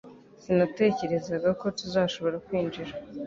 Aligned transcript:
Sinatekerezaga 0.43 1.49
ko 1.61 1.65
tuzashobora 1.79 2.37
kwinjira 2.45 2.91